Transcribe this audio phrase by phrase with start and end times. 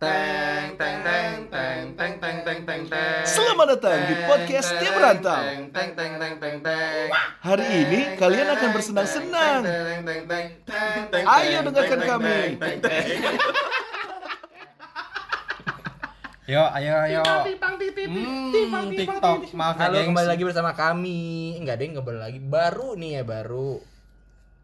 [0.00, 3.20] Teng teng teng teng teng teng teng teng teng.
[3.28, 5.44] Selamat datang di podcast Tim Rantau.
[5.44, 7.08] Teng teng teng teng teng teng.
[7.44, 9.60] Hari ini kalian akan bersenang-senang.
[9.60, 11.24] Teng teng teng teng teng.
[11.28, 12.56] Ayo dengarkan kami.
[12.56, 13.06] Teng teng.
[16.48, 17.20] Yo, ayo, ayo.
[18.08, 20.08] Hmm, TikTok, maaf ya, Halo, gengs.
[20.16, 21.60] kembali lagi bersama kami.
[21.60, 22.38] Enggak ada yang kembali lagi.
[22.40, 23.84] Baru nih ya, baru.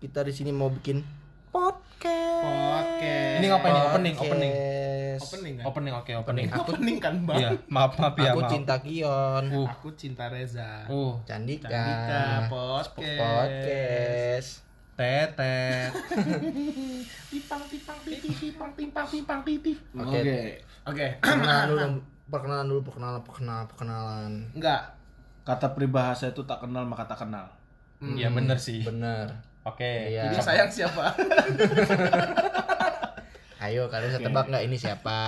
[0.01, 1.05] Kita di sini mau bikin
[1.53, 2.41] podcast.
[2.41, 3.37] Podcast.
[3.37, 3.83] Ini ngapain nih?
[3.85, 4.53] Opening, opening.
[5.17, 5.33] Podcast.
[5.33, 5.65] Opening kan?
[5.67, 6.47] Opening, oke, opening.
[6.53, 7.39] Aku Opening kan bang.
[7.41, 8.53] Iya, maaf, maaf ya, aku maaf.
[8.53, 9.45] cinta Kion.
[9.49, 10.85] Uh, Aku cinta Reza.
[10.87, 11.69] uh, Candika.
[11.73, 12.89] Candika podcast.
[12.97, 14.49] Podcast.
[14.97, 15.93] tetet.
[17.29, 19.77] Pipang pipang pipang pipang pipang pipang pipang.
[20.01, 20.19] Oke.
[20.21, 20.41] Oke.
[20.87, 21.07] Oke.
[21.21, 21.85] Perkenalan dulu,
[22.31, 24.33] perkenalan dulu, perkenalan, perkenalan, perkenalan.
[24.57, 24.83] Enggak.
[25.45, 27.45] Kata peribahasa itu tak kenal maka tak kenal.
[28.01, 28.85] Iya bener sih.
[28.85, 29.29] Bener.
[29.67, 30.15] Oke.
[30.15, 30.31] Iya.
[30.31, 31.11] Jadi sayang siapa?
[33.67, 35.19] Ayo, kalian bisa tebak nggak ini siapa?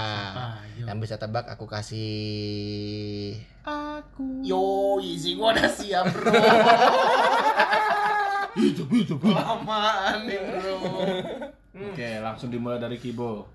[0.62, 0.86] Ayo.
[0.86, 3.34] Yang bisa tebak aku kasih.
[3.66, 4.46] Aku.
[4.46, 6.30] Yo, easy gua udah siap, Bro.
[8.54, 9.14] Itu itu.
[9.18, 10.78] Lamaan nih, Bro.
[11.90, 13.50] Oke, langsung dimulai dari Kibo.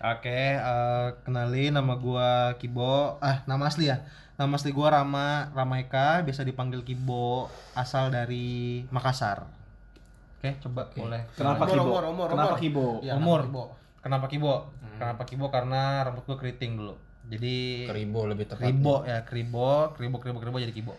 [0.00, 3.20] Oke, eh, kenalin nama gua Kibo.
[3.20, 4.00] Ah, nama asli ya.
[4.40, 9.44] Nama asli gua Rama Ramaika, biasa dipanggil Kibo, asal dari Makassar.
[10.40, 11.28] Oke, coba boleh.
[11.36, 11.84] Kenapa Umur, Kibo?
[11.84, 12.60] umur, umur, Kenapa umur.
[12.62, 12.86] Kibo?
[13.04, 13.40] Iya, Umur.
[13.44, 13.64] Ibo.
[14.08, 14.72] Kenapa Kibo?
[14.96, 15.46] Kenapa Kibo?
[15.48, 16.96] Karena rambut gua keriting dulu.
[17.28, 18.64] Jadi Keribo lebih tepat.
[18.64, 20.96] Kribo ya, kribo, kribo, kribo, kribo jadi kibo.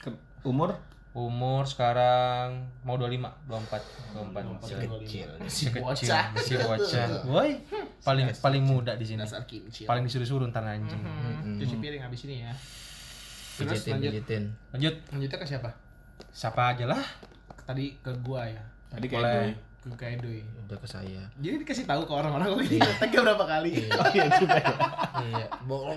[0.00, 0.72] Ke- umur?
[1.12, 3.80] Umur sekarang mau 25, 24,
[4.12, 4.48] 24.
[4.54, 5.28] Masih Kecil.
[5.46, 6.24] Si kecil, bocah.
[6.32, 7.08] masih bocah.
[7.32, 7.50] Woi,
[8.00, 9.24] paling paling muda di sini.
[9.84, 11.00] Paling disuruh-suruh ntar anjing.
[11.00, 12.52] Hmm, Cuci piring habis ini ya.
[13.56, 14.12] Terus Pijitin, lanjut.
[14.12, 14.42] pijitin.
[14.72, 15.70] Lanjut, Lanjutnya ke siapa?
[16.28, 17.00] siapa aja lah.
[17.64, 18.60] Tadi ke gua ya.
[18.88, 19.56] Tadi Boleh.
[19.94, 20.42] Kayak Doi.
[20.66, 21.22] Udah ke saya.
[21.38, 23.70] Jadi dikasih tahu ke orang-orang kok ini ngeteknya berapa kali?
[24.02, 24.74] Oh iya juga ya.
[25.22, 25.46] iya.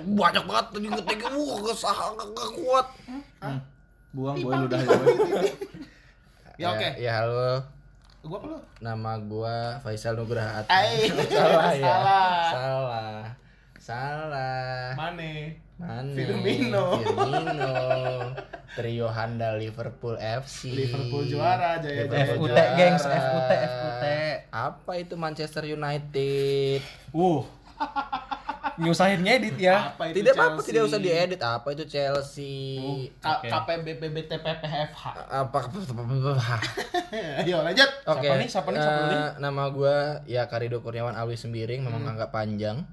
[0.05, 1.19] Banyak banget tadi ngetik.
[1.25, 2.87] Wah, kesah gak kuat.
[4.13, 4.79] Buang boy ludah
[6.61, 6.87] Ya oke.
[6.99, 7.63] Ya halo.
[8.19, 8.57] Gua apa lu?
[8.83, 11.87] Nama gua Faisal Nugraha Salah ya.
[11.87, 12.35] salah.
[12.51, 13.17] Salah.
[13.79, 14.91] Salah.
[14.93, 15.55] Mane.
[15.79, 16.11] Mana?
[16.11, 16.99] Firmino.
[16.99, 17.71] Firmino.
[18.77, 20.75] Trio handal Liverpool FC.
[20.75, 22.35] Liverpool juara, jaya jaya.
[22.35, 22.75] FUT, juara.
[22.77, 24.03] gengs, FUT, FUT.
[24.51, 26.83] Apa itu Manchester United?
[27.15, 27.41] Uh.
[28.79, 29.91] Nyusahin ngedit ya.
[29.95, 31.39] Apa itu Tidak apa-apa, tidak usah diedit.
[31.43, 32.87] Apa itu Chelsea?
[33.19, 33.47] K- Oke.
[33.51, 35.03] KPBBBTPPFH.
[35.27, 35.59] Apa?
[37.43, 37.89] Ayo lanjut.
[38.07, 38.27] Oke.
[38.27, 38.47] Siapa nih?
[38.47, 38.79] Siapa nih?
[38.79, 39.23] Siapa eh, nih?
[39.43, 42.83] nama gua ya Karido Kurniawan Alwi Sembiring, memang agak panjang.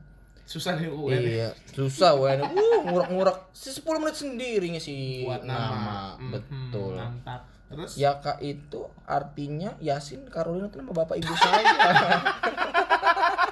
[0.47, 1.21] Susah nih UN.
[1.21, 2.39] Iya, susah wen.
[2.41, 3.51] Uh, ngurak-ngurak.
[3.51, 5.75] Si 10 menit sendiri ngisi Buat nama.
[5.75, 5.99] nama.
[6.31, 6.95] Betul.
[6.95, 7.43] Mhm, Mantap.
[7.67, 11.67] Terus Yaka itu artinya Yasin Karolina itu nama bapak ibu saya.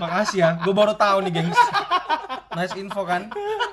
[0.00, 1.60] Makasih ya, gue baru tahu nih, gengs.
[2.54, 3.26] Nice info kan?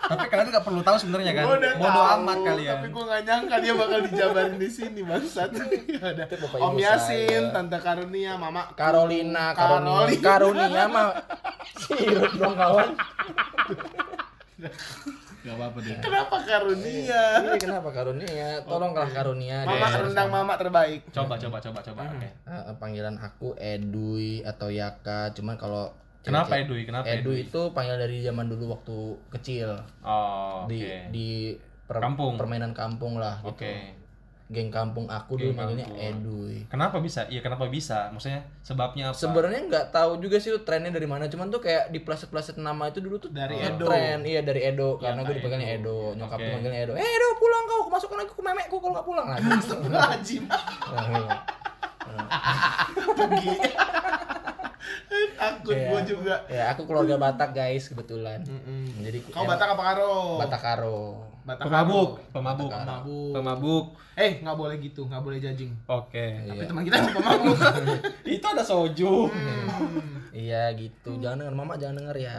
[0.10, 1.46] Tapi kalian nggak perlu tahu sebenarnya kan?
[1.78, 2.82] Bodoh amat kalian.
[2.82, 5.50] Tapi gua gak nyangka dia bakal dijabarin di sini bangsat.
[6.02, 6.24] Ada
[6.58, 7.54] Om Yasin, saya.
[7.54, 10.26] Tante Karunia, Mama Carolina, Karunia, Karolina.
[10.26, 11.08] Karunia mah
[11.78, 12.90] sirup dong kawan.
[15.42, 15.98] Gak apa-apa deh.
[16.02, 17.24] Kenapa Karunia?
[17.38, 18.50] Ini kenapa Karunia?
[18.66, 19.58] Tolonglah Karunia.
[19.62, 20.00] Mama deh.
[20.10, 21.06] rendang Mama terbaik.
[21.14, 22.02] Coba, coba, coba, coba.
[22.18, 22.30] Oke.
[22.34, 26.82] Eh, panggilan aku Edui atau Yaka, cuman kalau Kenapa Edui?
[26.84, 27.50] Kenapa Edui Edui?
[27.50, 28.98] itu panggilan dari zaman dulu waktu
[29.32, 31.30] kecil Oh, di di
[31.84, 32.38] per- Kampung.
[32.38, 33.58] permainan kampung lah gitu.
[33.58, 33.98] Oke.
[34.48, 35.88] Geng kampung aku Geng dulu manggilnya.
[35.90, 36.68] Edui.
[36.68, 37.24] Kenapa bisa?
[37.26, 38.12] Iya, kenapa bisa?
[38.12, 39.18] Maksudnya sebabnya apa?
[39.18, 42.86] Sebenarnya nggak tahu juga sih tuh trennya dari mana, cuman tuh kayak di plaset-plaset nama
[42.86, 43.88] itu dulu tuh Dari Edo.
[43.88, 46.12] Tren, iya dari Edo karena gue dipanggilnya Edo.
[46.12, 46.20] Edo.
[46.20, 46.94] Nyokap tuh manggilnya Edo.
[46.94, 49.48] Eh Edo pulang kau, kemasukan lagi ke memekku kalau nggak pulang lagi.
[49.58, 50.44] Astagfirullahaladzim.
[50.46, 51.36] Nah, iya.
[53.18, 53.48] Pergi.
[55.34, 55.88] Takut Iya.
[55.88, 56.36] gua juga.
[56.48, 58.42] Ya aku keluarga Batak guys kebetulan.
[58.42, 58.86] Mm-mm.
[59.02, 60.14] Jadi Kau emang- Batak apa Karo?
[60.38, 61.02] Batakaro.
[61.42, 62.30] Batak Pemabuk, Karo.
[62.32, 63.34] pemabuk, Pemabuk.
[63.34, 63.86] pemabuk.
[64.14, 65.74] Eh, nggak boleh gitu, nggak boleh judging.
[65.88, 66.38] Oke.
[66.46, 67.58] Tapi teman kita pemabuk.
[68.32, 69.26] Itu ada soju.
[70.32, 71.18] Iya gitu.
[71.18, 72.36] Jangan denger mama jangan denger ya.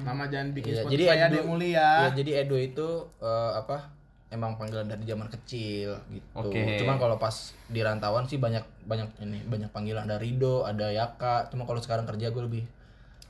[0.00, 1.88] Mama jangan bikin Iya, Spotify jadi ya, Edo, Dek Mulia.
[2.00, 2.88] Iya, jadi Edo itu
[3.20, 3.78] eh, apa?
[4.30, 6.26] Emang panggilan dari zaman kecil gitu.
[6.34, 6.80] Oke.
[6.80, 7.32] Cuman kalau pas
[7.70, 11.48] di rantauan sih banyak banyak ini banyak panggilan ada Rido, ada Yaka.
[11.54, 12.64] Cuma kalau sekarang kerja gue lebih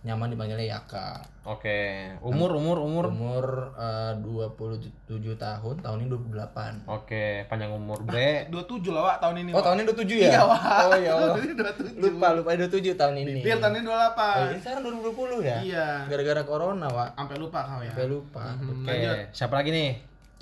[0.05, 1.25] nyaman dipanggilnya Yaka.
[1.49, 2.08] Oke.
[2.20, 3.05] Umur, umur, umur.
[3.08, 3.46] Umur
[3.76, 6.88] eh, 27 tahun, tahun ini 28.
[6.93, 8.44] Oke, panjang umur bre.
[8.52, 9.50] 27 lah, Wak, tahun ini.
[9.52, 9.64] Oh, Wak.
[9.64, 10.29] tahun ini 27 ya?
[10.29, 10.61] Iya, Wak.
[10.85, 12.00] Oh ya ini 27.
[12.05, 13.41] Lupa, lupa 27 tahun ini.
[13.41, 13.93] Biar tahun ini 28.
[13.93, 15.58] Oh, ini sekarang 2020 ya?
[15.64, 15.88] Iya.
[16.08, 17.11] Gara-gara corona, Wak.
[17.17, 17.93] Sampai lupa kau ya.
[17.93, 18.44] Sampai lupa.
[18.56, 19.17] Hmm, Oke, lanjut.
[19.32, 19.91] siapa lagi nih?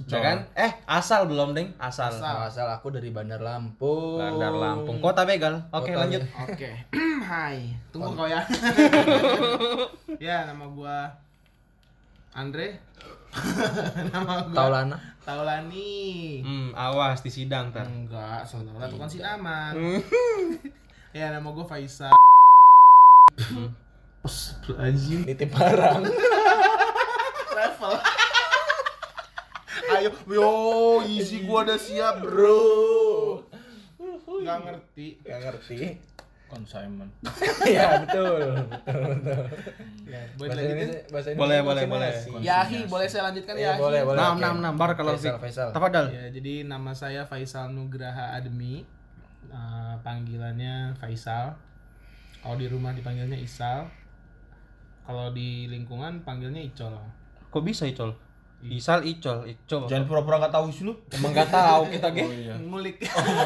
[0.09, 0.39] Ya kan?
[0.57, 1.71] Eh, asal belum, Ding.
[1.79, 2.11] Asal.
[2.11, 2.49] Asal.
[2.49, 4.19] Asal aku dari Bandar Lampung.
[4.19, 4.99] Bandar Lampung.
[4.99, 5.63] Kota Begal.
[5.71, 6.23] Oke, Kota lanjut.
[6.49, 6.71] Oke.
[7.31, 7.77] Hai.
[7.95, 8.43] Tunggu kau ya.
[10.27, 11.13] ya, nama gua
[12.35, 12.81] Andre.
[14.15, 14.97] nama gua Taulana.
[15.23, 16.43] Taulani.
[16.43, 17.87] Hmm, awas di sidang ntar.
[17.87, 19.79] Enggak, saudara tukang sinaman.
[21.17, 22.11] ya, nama gua Faisal.
[24.79, 25.27] Anjing.
[25.27, 26.03] Nitip barang.
[30.03, 30.51] Ayo, yo,
[31.07, 33.39] easy gua udah siap, bro.
[34.43, 35.23] Gak ngerti.
[35.23, 35.79] Gak ngerti.
[36.45, 37.09] Consignment.
[37.65, 38.43] Iya, betul.
[40.13, 40.77] Ya, boleh Bahasa lanjutin?
[40.85, 42.11] Indonesia, bahasa Boleh, Indonesia boleh, boleh.
[42.13, 42.45] konsinyasi.
[42.45, 43.79] Yahi, boleh saya lanjutkan Iya, Yahi?
[43.81, 44.19] boleh, boleh.
[44.19, 44.43] Nam, oke.
[44.43, 44.75] nam, nam.
[44.77, 45.37] Barakallahu Faisal.
[45.39, 45.69] Faisal.
[45.71, 46.07] Tafadhal.
[46.11, 48.85] Ya, jadi nama saya Faisal Nugraha Admi.
[49.45, 51.55] Eh, panggilannya Faisal.
[52.43, 53.87] Kalau di rumah dipanggilnya Isal.
[55.03, 56.99] Kalau di lingkungan panggilnya Icol.
[57.49, 58.13] Kok bisa Icol?
[58.71, 59.91] Isal Icol, Icol.
[59.91, 60.95] Jangan pura-pura nggak tahu sih lu.
[61.11, 62.23] Emang gak tahu kita, Ge.
[62.23, 62.55] Oh iya.
[62.55, 62.97] Ngulik.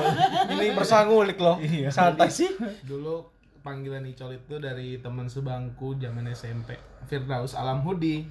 [0.52, 1.56] Ini bersangulik loh.
[1.88, 2.52] Santai sih.
[2.84, 3.24] Dulu
[3.64, 6.76] panggilan Icol itu dari teman sebangku zaman SMP.
[7.08, 8.28] Firdaus Alam Hudi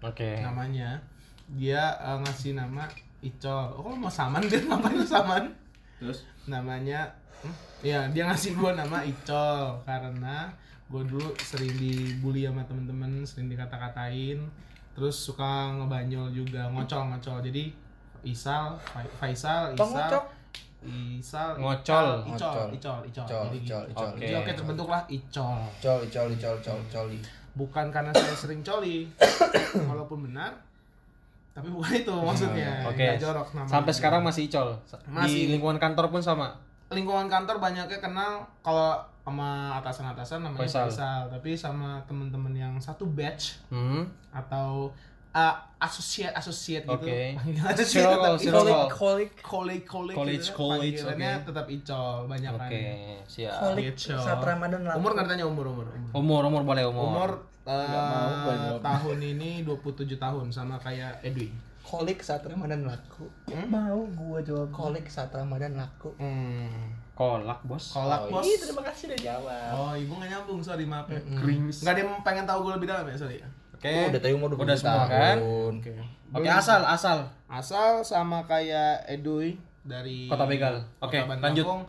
[0.00, 0.38] Oke.
[0.38, 1.02] namanya.
[1.50, 2.86] Dia eh, ngasih nama
[3.18, 3.74] Icol.
[3.74, 5.50] Oh, kalau mau saman dia ngapain lu saman?
[5.98, 7.10] Terus namanya
[7.42, 7.54] hmm?
[7.82, 10.54] ya dia ngasih gua nama Icol karena
[10.88, 14.40] gue dulu sering dibully sama temen-temen sering dikata-katain
[14.98, 17.70] terus suka ngebanyol juga ngocol-ngocol jadi
[18.26, 20.10] Isal Fa- Faisal Isal.
[20.82, 22.06] Isal Ngocol.
[22.26, 22.66] Icol Ngocol.
[22.74, 23.78] Icol Icol Icol, jadi gitu.
[23.94, 24.38] Icol, Icol.
[24.42, 27.18] Oke terbentuklah Icol Col, col, col, col, coli.
[27.54, 29.06] bukan karena saya sering coli
[29.74, 30.50] walaupun benar
[31.50, 33.02] tapi bukan itu maksudnya Oke.
[33.02, 33.70] Nggak jorok namanya.
[33.70, 34.78] Sampai sekarang masih Icol.
[35.10, 35.50] Masih.
[35.50, 36.54] Di lingkungan kantor pun sama.
[36.90, 40.88] Lingkungan kantor banyaknya kenal kalau sama atasan-atasan namanya Faisal.
[40.88, 41.20] Faisal.
[41.28, 44.08] tapi sama temen-temen yang satu batch Hmm.
[44.30, 44.88] atau
[45.30, 47.36] uh, associate associate gitu Oke.
[47.36, 48.32] Panggilan associate tetap.
[48.40, 48.64] Icol.
[48.88, 49.30] Kolik.
[49.38, 50.56] College, college, College, gitu.
[50.56, 51.44] college, Panggilannya oke.
[51.44, 52.82] tetap Icol banyak kan Oke,
[53.26, 53.76] siap.
[53.76, 54.16] Icol.
[54.18, 54.96] saat Ramadan lalu.
[54.96, 57.04] umur nggak tanya umur umur umur Umur, umur boleh umur.
[57.06, 57.30] umur
[57.62, 58.80] uh, mau jawab.
[58.80, 61.52] tahun ini 27 tahun sama kayak Edwin
[61.88, 63.24] Kolik saat Ramadan laku.
[63.66, 64.68] mau gua jawab.
[64.68, 66.12] Kolik saat Ramadan laku.
[66.14, 67.08] hmm.
[67.14, 67.90] Kolak, Bos.
[67.90, 69.70] kolak Oh, bos ih, terima kasih udah jawab.
[69.74, 71.82] oh ibu nggak nyambung sorry maaf ya Krimis.
[71.82, 73.90] nggak ada yang pengen tahu gue lebih dalam ya sorry ya Oke.
[73.90, 75.36] Oh, udah tadi umur 27 Udah semua kan?
[75.38, 75.74] tahun.
[76.34, 77.18] Oke, asal, asal.
[77.48, 80.82] Asal sama kayak Edui dari Kota Begal.
[80.98, 81.62] Oke, Bandar lanjut.
[81.62, 81.82] Lampung.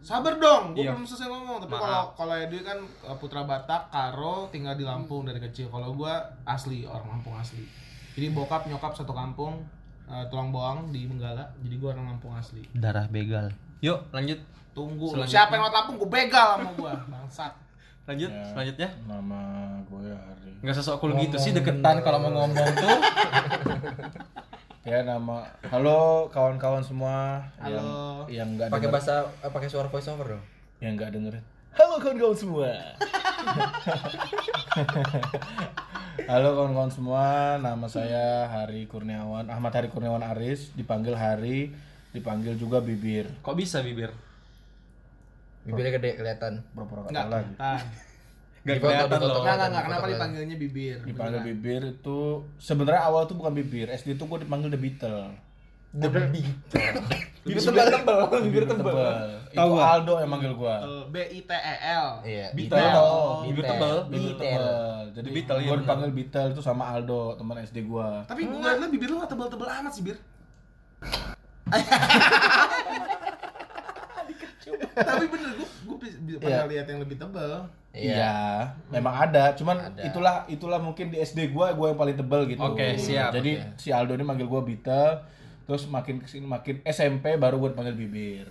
[0.00, 0.92] Sabar dong, gue Iya.
[0.92, 1.60] belum selesai ngomong.
[1.60, 5.68] Tapi kalau kalau Edui kan uh, putra Batak, Karo, tinggal di Lampung dari kecil.
[5.68, 7.64] Kalau gua asli orang Lampung asli.
[8.16, 9.60] Jadi bokap nyokap satu kampung,
[10.06, 11.44] uh, tulang boang di Menggala.
[11.60, 12.64] Jadi gua orang Lampung asli.
[12.72, 13.52] Darah begal.
[13.78, 14.40] Yuk, lanjut.
[14.72, 15.94] Tunggu, siapa yang lewat Lampung?
[15.98, 17.52] Gue begal sama gua, bangsat.
[18.06, 18.42] Lanjut, Ya.
[18.46, 18.88] selanjutnya.
[19.04, 19.40] Nama
[19.82, 20.50] gue Hari.
[20.62, 22.98] Enggak sosok cool gitu sih deketan kalau mau ngomong tuh.
[24.86, 25.42] Ya nama.
[25.66, 28.22] Halo kawan-kawan semua Halo.
[28.30, 30.44] yang yang nggak Pakai bahasa eh, pakai suara voice over dong.
[30.78, 31.42] yang nggak dengerin.
[31.74, 32.70] Halo kawan-kawan semua.
[36.24, 41.68] Halo kawan-kawan semua, nama saya Hari Kurniawan, Ahmad Hari Kurniawan Aris, dipanggil Hari,
[42.16, 43.28] dipanggil juga Bibir.
[43.44, 44.08] Kok bisa bibir?
[45.68, 46.64] Bibirnya gede kelihatan.
[46.72, 47.52] Pura-pura Enggak, kata lagi.
[47.60, 47.84] tahan.
[48.64, 49.36] Gak kelihatan loh.
[49.44, 50.96] Enggak, enggak, Kenapa dipanggilnya bibir?
[51.04, 51.52] Dipanggil Beneran.
[51.52, 52.18] Bibir itu
[52.56, 55.20] sebenarnya awal tuh bukan Bibir, SD itu gue dipanggil The Beetle.
[55.92, 56.96] The Beetle.
[57.46, 58.98] Bibir tebal tebal, bibir tebal.
[59.54, 59.78] Itu?
[59.78, 60.82] Aldo yang manggil gua.
[60.82, 62.08] Eh, B I T E L.
[62.26, 62.46] Iya.
[62.50, 62.90] Beetle.
[63.46, 63.96] Bibir tebal.
[64.10, 64.74] Bibir tebal.
[65.14, 68.26] Jadi Beetle, iya gua dipanggil Beetle itu sama Aldo, teman SD gua.
[68.26, 70.18] Tapi gue liat bibir lu gak tebel-tebel amat sih, Bir.
[74.96, 76.70] Tapi bener, gue gue pernah Iya.
[76.72, 77.52] lihat yang lebih tebel.
[77.96, 78.36] Iya,
[78.92, 79.56] memang ada.
[79.56, 80.02] Cuman Ada.
[80.04, 82.60] itulah itulah mungkin di SD gua gua yang paling tebel gitu.
[82.60, 83.32] Oke, siap.
[83.32, 83.80] Jadi Oke.
[83.80, 85.24] si Aldo ini manggil gua Beetle,
[85.66, 88.46] terus makin ke sini makin SMP baru gua dipanggil Bibir.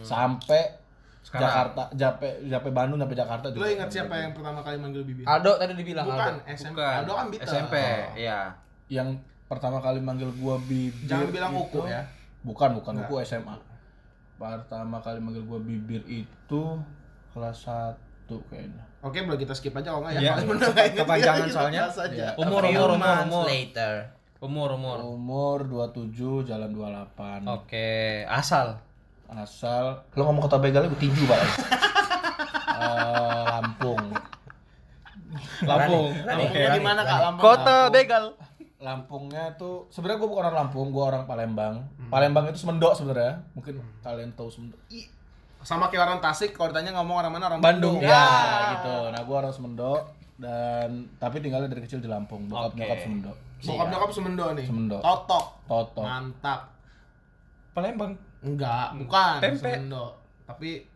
[0.00, 0.76] Sampai
[1.18, 1.44] Sekarang.
[1.44, 3.68] Jakarta, Jape, Jape Bandung sampai Jakarta Lo juga.
[3.68, 5.24] ingat siapa yang pertama kali manggil bibir?
[5.24, 6.48] Aldo tadi dibilang Bukan, Aldo.
[6.48, 6.78] SMP.
[6.78, 6.94] Bukan.
[6.94, 7.48] Aldo kan Beetle.
[7.48, 7.74] SMP,
[8.16, 8.40] iya.
[8.88, 9.08] Yang
[9.44, 11.04] pertama kali manggil gua Bibir.
[11.04, 12.02] Jangan bilang itu- Uku ya.
[12.40, 13.56] Bukan, bukan Uku SMA.
[14.36, 16.62] Pertama kali manggil gua Bibir itu
[17.34, 17.96] kelas 1
[18.48, 18.84] kayaknya.
[18.98, 20.20] Oke, boleh kita skip aja kalau nggak ya.
[20.20, 20.32] Iya.
[20.42, 21.82] Nggak ingat, Kepanjangan soalnya.
[22.08, 22.28] Iya.
[22.34, 23.44] Umur, umur, umur, umur.
[23.46, 23.92] later.
[24.38, 25.02] Umur, umur.
[25.02, 27.42] Umur 27 jalan 28.
[27.50, 28.78] Oke, asal.
[29.28, 31.40] Asal lo ngomong kota begal gue tinju pak.
[32.78, 33.98] Eh, Lampung.
[35.66, 36.14] Lampung.
[36.22, 37.18] Lampungnya di mana Kak?
[37.26, 37.42] Lampung.
[37.42, 38.24] Kota begal.
[38.78, 41.82] Lampungnya tuh sebenarnya gue bukan orang Lampung, gue orang Palembang.
[42.06, 43.42] Palembang itu Semendok sebenarnya.
[43.58, 44.78] Mungkin kalian tahu Semendok.
[45.66, 47.98] Sama kayak orang Tasik, kalau ditanya ngomong orang mana orang Bandung.
[47.98, 48.06] Bandung.
[48.06, 48.96] Ya, gitu.
[49.10, 50.02] Nah, gue orang Semendok.
[50.38, 52.46] Dan tapi tinggalnya dari kecil di Lampung.
[52.46, 52.78] Bokap Oke.
[52.78, 53.32] nyokap Semendo.
[53.58, 54.66] Bokap nyokap Semendo nih.
[54.66, 54.98] Semendo.
[55.02, 55.44] Totok.
[55.66, 56.02] Toto.
[56.02, 56.60] Mantap.
[57.74, 58.12] Palembang.
[58.38, 59.58] Enggak, bukan Tempe.
[59.74, 60.14] Semendo.
[60.46, 60.86] Tapi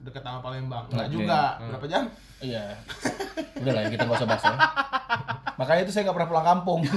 [0.00, 0.88] deket sama Palembang.
[0.88, 1.14] Enggak Oke.
[1.14, 1.40] juga.
[1.60, 2.02] Berapa jam?
[2.40, 2.64] Iya.
[3.60, 4.56] Udah lah kita nggak usah bahas ya.
[5.56, 6.80] Makanya itu saya nggak pernah pulang kampung.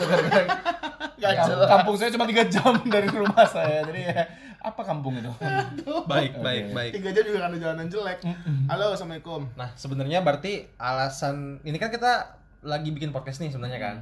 [1.19, 3.83] Kamp- kampung saya cuma tiga jam dari rumah saya.
[3.83, 4.23] Jadi ya,
[4.59, 5.31] apa kampung itu?
[6.11, 6.91] Baik, baik, baik.
[6.91, 8.19] Tiga jam juga kan ada jalanan jelek.
[8.67, 9.47] Halo, assalamualaikum.
[9.55, 13.95] Nah, sebenarnya berarti alasan ini kan kita lagi bikin podcast nih sebenarnya kan.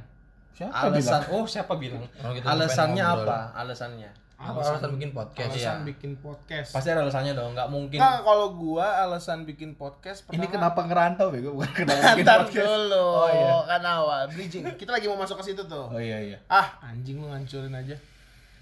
[0.50, 1.22] Siapa Alasan bilang?
[1.32, 2.02] oh siapa bilang?
[2.10, 3.54] Kita Alasannya apa?
[3.54, 4.10] Alasannya.
[4.34, 5.50] Apa alasan bikin podcast?
[5.50, 5.86] Alasan Iya.
[5.86, 6.70] bikin podcast.
[6.70, 7.98] Pasti ada alasannya dong, nggak mungkin.
[7.98, 11.54] Nah, kalau gua alasan bikin podcast Ini pertama- kenapa ngerantau bego?
[11.54, 12.66] Bukan kenapa bikin Ntar podcast.
[12.66, 13.54] dulu, Oh iya.
[13.64, 14.62] kan awal bridging.
[14.74, 15.86] Kita lagi mau masuk ke situ tuh.
[15.86, 16.38] Oh iya iya.
[16.46, 17.94] Ah, anjing lu ngancurin aja.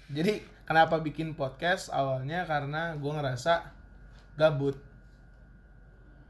[0.07, 0.33] Jadi,
[0.67, 1.89] kenapa bikin podcast?
[1.89, 3.63] Awalnya karena gua ngerasa
[4.35, 4.77] gabut.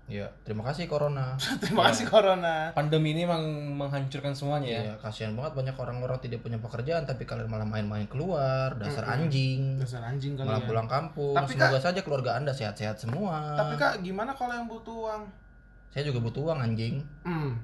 [0.08, 1.36] Iya, terima kasih corona.
[1.60, 2.72] Terima kasih corona.
[2.72, 3.44] Pandemi ini emang
[3.76, 4.82] menghancurkan semuanya ya.
[4.88, 9.76] Iya, kasihan banget banyak orang-orang tidak punya pekerjaan tapi kalian malah main-main keluar, dasar anjing.
[9.76, 10.68] Dasar anjing kali Malah ya.
[10.72, 11.36] pulang kampung.
[11.36, 13.60] Tapi, Semoga saja keluarga Anda sehat-sehat semua.
[13.60, 15.24] Tapi Kak, gimana kalau yang butuh uang?
[15.92, 17.04] saya juga butuh uang anjing.
[17.28, 17.60] Hmm.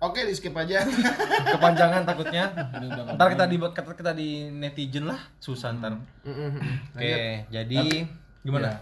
[0.00, 0.80] Oke, di skip aja.
[1.54, 2.48] Kepanjangan takutnya.
[2.80, 6.00] Ini udah Ntar kita di kita, kita di netizen lah, susah ntar.
[6.96, 8.08] Oke, jadi
[8.40, 8.80] gimana?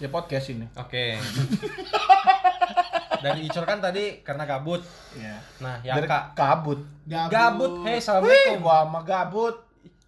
[0.00, 0.64] Ya podcast ini.
[0.74, 1.20] Oke.
[3.24, 4.84] Dari Icor kan tadi karena gabut.
[5.16, 5.36] Iya.
[5.60, 6.80] Nah, Dari Yaka kabut.
[7.08, 7.72] gabut.
[7.88, 8.60] Hei, Wih, assalamualaikum.
[8.60, 9.56] gua sama gabut.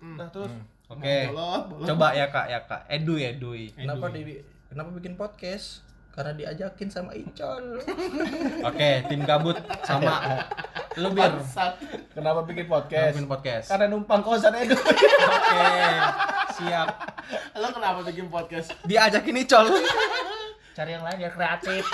[0.05, 0.53] Nah, terus.
[0.87, 1.17] Mau Oke.
[1.33, 1.87] bolot, bolot.
[1.89, 2.83] Coba ya kak, ya kak.
[2.93, 3.65] Edui, edui.
[3.73, 4.37] Kenapa di
[4.69, 5.86] kenapa bikin podcast?
[6.17, 7.77] Karena diajakin sama Icol.
[8.73, 10.41] Oke, tim gabut sama
[10.97, 11.29] lu bir.
[12.17, 13.13] Kenapa bikin Kenapa podcast?
[13.21, 13.67] bikin podcast.
[13.69, 14.81] Karena numpang kosan Edo.
[14.81, 15.69] Oke,
[16.57, 16.89] siap.
[17.61, 18.73] Lo kenapa bikin podcast?
[18.89, 19.69] Diajakin Icol.
[20.73, 21.85] Cari yang lain ya kreatif.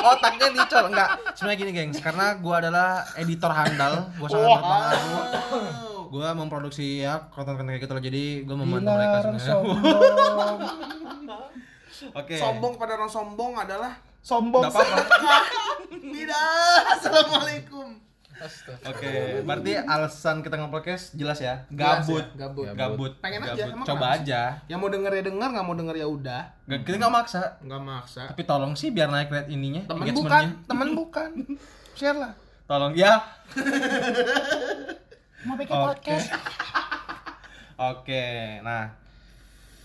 [0.00, 1.10] Otaknya Icol enggak.
[1.36, 2.00] Sebenarnya gini, gengs.
[2.00, 6.04] Karena gua adalah editor handal, gua sangat berpengaruh.
[6.08, 8.00] Gua memproduksi ya konten-konten kayak gitu loh.
[8.00, 9.52] Jadi gua membantu mereka sebenarnya.
[11.96, 12.20] sombong.
[12.20, 12.34] Oke.
[12.36, 13.92] Sombong pada orang sombong adalah
[14.26, 14.66] Sombong.
[14.66, 15.38] Enggak apa-apa.
[16.18, 16.82] tidak.
[16.98, 17.88] Assalamualaikum.
[18.84, 21.62] Oke, berarti alasan kita nge-podcast jelas ya.
[21.72, 22.26] Jelas Gabut.
[22.26, 22.66] ya, gabut.
[22.74, 23.12] Gabut.
[23.22, 23.74] Pengen aja, Gabut.
[23.78, 24.40] emang Coba aja.
[24.66, 26.42] Yang mau denger ya denger, nggak mau denger ya udah.
[26.66, 27.40] Gak, kita nggak maksa.
[27.62, 28.22] Nggak maksa.
[28.34, 29.86] Tapi tolong sih biar naik rate ininya.
[29.86, 31.30] Temen bukan, temen bukan.
[31.94, 32.32] Share lah.
[32.66, 33.22] Tolong ya.
[35.46, 35.86] Mau bikin Oke.
[35.94, 36.28] podcast.
[37.78, 39.05] Oke, nah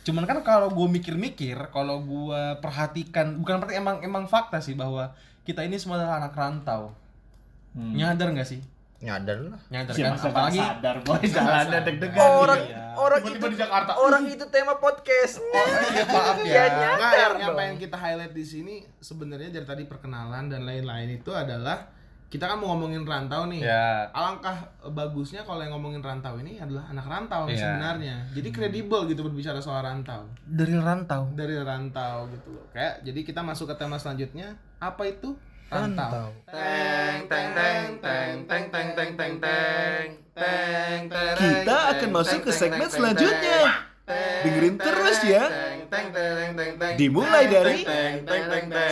[0.02, 5.14] cuman kan kalau gue mikir-mikir, kalau gue perhatikan, bukan berarti emang emang fakta sih bahwa
[5.42, 6.94] kita ini semua adalah anak rantau.
[7.74, 7.94] Hmm.
[7.94, 8.62] Nyadar nggak sih?
[9.02, 9.62] Nyadar lah.
[9.74, 10.14] Nyadar Ya, kan?
[10.14, 12.22] masa Apalagi sadar boy jalannya deg-degan.
[12.22, 12.84] Orang Iya.
[12.94, 13.92] orang Tiba-tiba itu di Jakarta.
[13.98, 15.34] Orang itu tema podcast.
[15.42, 16.64] oh, iya, maaf ya.
[16.70, 21.34] Nggak, yang, yang pengen kita highlight di sini sebenarnya dari tadi perkenalan dan lain-lain itu
[21.34, 21.90] adalah
[22.32, 23.60] kita kan mau ngomongin rantau nih.
[23.60, 24.08] Ya.
[24.16, 24.56] Alangkah
[24.88, 27.60] bagusnya kalau yang ngomongin rantau ini adalah anak rantau Iya.
[27.60, 28.16] sebenarnya.
[28.32, 30.32] Jadi kredibel gitu berbicara soal rantau.
[30.48, 31.28] Dari rantau.
[31.36, 32.64] Dari rantau gitu loh.
[32.72, 34.56] Kayak jadi kita masuk ke tema selanjutnya.
[34.80, 35.36] Apa itu?
[35.68, 36.32] Rantau.
[36.48, 42.52] Teng teng teng teng teng teng teng teng teng teng teng Kita akan masuk ke
[42.56, 43.92] segmen selanjutnya.
[44.48, 45.52] Dengerin terus ya.
[46.96, 47.84] Dimulai dari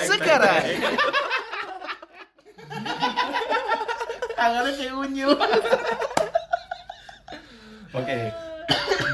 [0.03, 0.63] sekarang.
[4.39, 5.31] Tangannya kayak unyil.
[7.99, 8.19] Oke.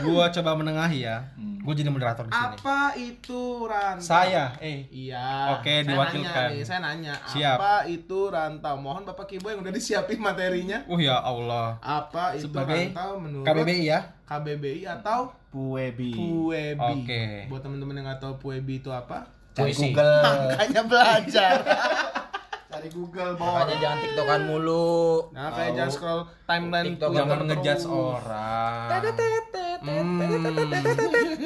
[0.06, 1.26] Gua coba menengahi ya.
[1.66, 2.62] Gua jadi moderator di sini.
[2.62, 4.06] Apa itu rantau?
[4.06, 4.86] Saya, eh.
[4.94, 5.58] Iya.
[5.58, 6.30] Oke, saya diwakilkan.
[6.30, 7.18] Nanya nih, saya nanya.
[7.26, 7.58] Siap.
[7.58, 8.78] Apa itu rantau?
[8.78, 10.86] Mohon Bapak Kibo yang udah disiapin materinya.
[10.86, 11.82] Uh ya Allah.
[11.82, 14.14] Apa itu Sebagai rantau menurut KBBI ya.
[14.30, 16.14] KBBI atau Puebi.
[16.14, 17.02] Puebi?
[17.02, 17.50] Oke.
[17.50, 19.26] Buat teman-teman yang nggak tahu Puebi itu apa?
[19.58, 19.74] Cari.
[19.74, 20.22] Google.
[20.54, 21.58] Makanya belajar.
[22.76, 23.48] Cari Google, boy.
[23.48, 25.32] Makanya jangan tiktokan mulu.
[25.32, 28.88] Nah, kayak jangan scroll timeline TikTok Jangan ngejudge orang.
[29.80, 30.20] Hmm.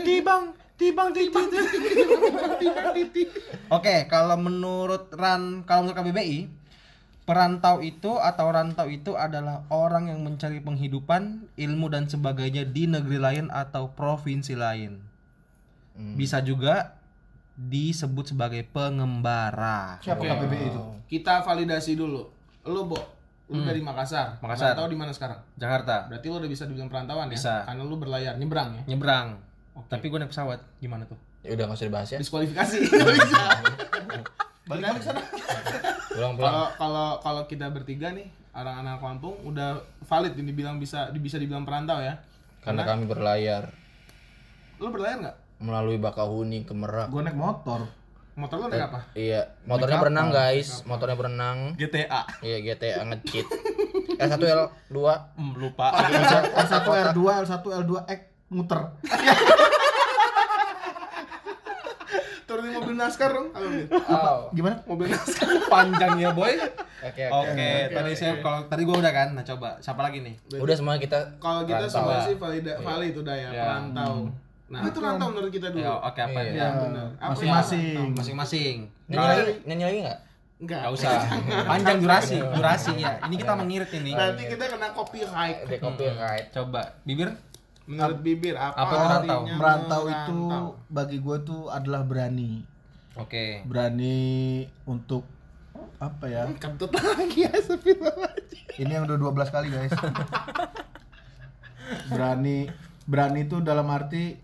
[0.02, 0.44] Tibang,
[0.74, 1.46] tibang, tibang.
[3.70, 6.50] Oke, kalau menurut Ran, kalau menurut KBBI,
[7.30, 13.22] perantau itu atau rantau itu adalah orang yang mencari penghidupan, ilmu dan sebagainya di negeri
[13.22, 14.98] lain atau provinsi lain.
[15.94, 16.99] Bisa juga
[17.60, 20.00] disebut sebagai pengembara.
[20.00, 20.82] Siapa KBBI itu?
[21.12, 22.24] Kita validasi dulu.
[22.64, 23.00] Lu, Bo,
[23.52, 24.40] lu dari Makassar.
[24.40, 24.48] Hmm.
[24.48, 24.80] Makassar.
[24.80, 25.44] Tahu di mana sekarang?
[25.60, 27.36] Jakarta, Berarti lu udah bisa dibilang perantauan ya?
[27.36, 27.56] Bisa.
[27.68, 28.84] Karena lu berlayar, nyebrang ya?
[28.96, 29.36] nyebrang.
[29.92, 31.20] Tapi gue naik pesawat, gimana tuh?
[31.44, 32.20] Ya udah nggak usah dibahas ya.
[32.20, 32.78] Diskualifikasi.
[33.20, 33.44] Bisa.
[34.68, 35.22] Balik balik sana.
[36.14, 36.52] Pulang pulang.
[36.52, 41.64] Kalau kalau kalau kita bertiga nih, orang-anak kampung udah valid ini dibilang bisa bisa dibilang
[41.64, 42.22] perantau ya.
[42.60, 43.72] Karena kami berlayar
[44.80, 45.38] Lu berlayar nggak?
[45.60, 47.08] Melalui Bakahuni ke Merak.
[47.08, 47.84] Gue naik motor.
[48.34, 49.00] Motor lu naik apa?
[49.12, 51.76] Iya, motornya berenang guys, motornya berenang.
[51.76, 52.24] GTA.
[52.40, 53.44] Iya GTA nge-cheat.
[54.16, 54.40] L1
[54.90, 54.98] L2
[55.36, 55.92] Hmm, lupa.
[55.92, 56.72] L1
[57.12, 58.80] R2 L1 L2 X muter.
[62.48, 63.54] Turun di mobil NASCAR dong.
[63.54, 63.86] Mir.
[64.10, 64.50] Oh.
[64.50, 64.82] Gimana?
[64.84, 65.46] Mobil NASCAR.
[65.70, 66.58] Panjang ya, boy.
[67.00, 67.70] Oke Oke, oke.
[67.94, 69.28] tadi saya kalau tadi gua udah kan.
[69.32, 70.34] Nah, coba siapa lagi nih?
[70.58, 71.94] Udah semua kita Kalau kita Rantau.
[71.94, 73.64] semua sih valida, valid udah ya, Ya.
[73.64, 74.34] perantau.
[74.70, 75.82] Nah, itu rantau menurut kita dulu.
[75.82, 76.46] Ya, oke apa Iya.
[76.46, 76.56] ini?
[76.56, 77.08] Ya, benar.
[77.16, 77.82] Apa Masing-masing.
[77.82, 78.18] yang rantau?
[78.18, 78.78] Masing-masing.
[79.08, 80.20] nyanyi lagi, nyanyi lagi enggak?
[80.60, 80.80] Enggak.
[80.80, 81.12] Gak usah.
[81.72, 83.12] Panjang durasi, durasi ya.
[83.20, 84.12] Ini kita mengirit ini.
[84.12, 85.58] Nanti kita kena copyright.
[85.64, 86.46] Ada copyright.
[86.52, 87.30] Coba bibir.
[87.84, 89.18] Menurut bibir apa, Apa itu rantau?
[89.42, 90.66] artinya merantau itu merantau?
[90.88, 92.62] bagi gue tuh adalah berani
[93.18, 93.66] Oke.
[93.66, 94.18] berani
[94.86, 95.26] untuk
[95.98, 98.78] apa ya Kentut lagi ya Astagfirullahaladzim.
[98.78, 99.90] ini yang udah 12 kali guys
[102.08, 102.70] berani
[103.04, 104.38] berani itu dalam arti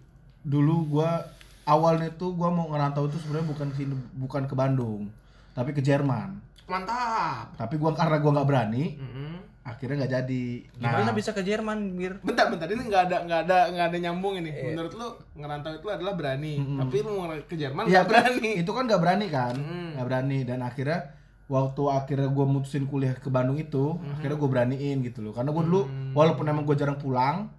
[0.46, 1.26] dulu gua
[1.64, 5.10] awalnya tuh gua mau ngerantau itu sebenarnya bukan ke sini bukan ke Bandung
[5.52, 7.58] tapi ke Jerman Mantap.
[7.58, 9.34] tapi gua karena gua nggak berani Mm-mm.
[9.62, 10.46] akhirnya nggak jadi
[10.78, 12.22] Gimana bisa ke Jerman, Bir?
[12.22, 14.54] Bentar, bentar ini nggak ada nggak ada nggak ada nyambung ini.
[14.54, 18.50] Menurut lu ngerantau itu adalah berani, tapi lu mau ke Jerman ya nggak berani.
[18.62, 19.90] itu kan nggak berani kan Mm.
[19.98, 21.00] nggak berani dan akhirnya
[21.46, 25.64] waktu akhirnya gue mutusin kuliah ke Bandung itu akhirnya gue beraniin gitu loh karena gue
[25.64, 25.82] dulu
[26.14, 27.50] walaupun emang gue jarang pulang